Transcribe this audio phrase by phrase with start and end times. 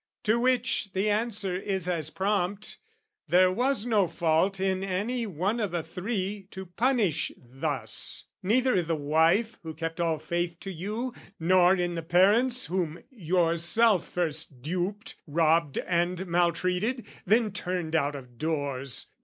[0.23, 2.79] To which The answer is as prompt
[3.27, 8.81] "There was no fault "In any one o' the three to punish thus: "Neither i'
[8.81, 14.63] the wife, who kept all faith to you, "Nor in the parents, whom yourself first
[14.63, 19.05] duped, "Robbed and maltreated, then turned out of doors.